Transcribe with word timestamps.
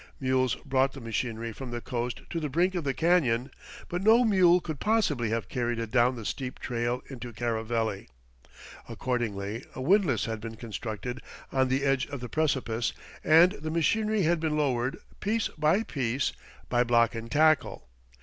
Mules 0.19 0.55
brought 0.65 0.93
the 0.93 0.99
machinery 0.99 1.53
from 1.53 1.69
the 1.69 1.79
coast 1.79 2.21
to 2.31 2.39
the 2.39 2.49
brink 2.49 2.73
of 2.73 2.83
the 2.83 2.93
canyon, 2.95 3.51
but 3.87 4.01
no 4.01 4.23
mule 4.23 4.59
could 4.59 4.79
possibly 4.79 5.29
have 5.29 5.47
carried 5.47 5.77
it 5.77 5.91
down 5.91 6.15
the 6.15 6.25
steep 6.25 6.57
trail 6.57 7.03
into 7.11 7.31
Caraveli. 7.31 8.09
Accordingly, 8.89 9.63
a 9.75 9.81
windlass 9.83 10.25
had 10.25 10.41
been 10.41 10.55
constructed 10.55 11.21
on 11.51 11.67
the 11.67 11.83
edge 11.83 12.07
of 12.07 12.19
the 12.19 12.29
precipice 12.29 12.93
and 13.23 13.51
the 13.51 13.69
machinery 13.69 14.23
had 14.23 14.39
been 14.39 14.57
lowered, 14.57 14.97
piece 15.19 15.49
by 15.49 15.83
piece, 15.83 16.33
by 16.67 16.83
block 16.83 17.13
and 17.13 17.29
tackle. 17.31 17.87